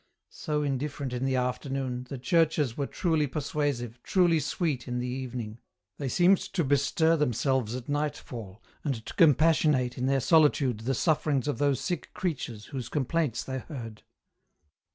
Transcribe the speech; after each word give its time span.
So 0.33 0.63
indifferent 0.63 1.13
in 1.13 1.25
the 1.25 1.35
afternoon, 1.35 2.07
the 2.09 2.17
churches 2.17 2.75
were 2.75 2.87
truly 2.87 3.27
persuasive, 3.27 4.01
truly 4.01 4.39
sweet, 4.39 4.87
in 4.87 4.97
the 4.97 5.05
evening; 5.05 5.59
they 5.99 6.09
seemed 6.09 6.39
to 6.39 6.63
bestir 6.63 7.15
themselves 7.15 7.75
at 7.75 7.87
nightfall, 7.87 8.63
and 8.83 9.05
to 9.05 9.13
compassionate 9.13 9.99
in 9.99 10.07
their 10.07 10.19
solitude 10.19 10.79
the 10.79 10.95
sufferings 10.95 11.47
of 11.47 11.59
those 11.59 11.79
sick 11.81 12.11
creatures 12.15 12.65
whose 12.65 12.89
complaints 12.89 13.43
they 13.43 13.59
heard. 13.59 14.01